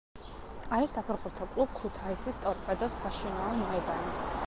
[0.77, 4.15] არის საფეხბურთო კლუბ ქუთაისის ტორპედოს საშინაო მოედანი.